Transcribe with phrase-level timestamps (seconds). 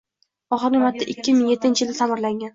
[0.57, 2.49] oxirgi marta ikki ming yettinchi yilda ta’mirlangan.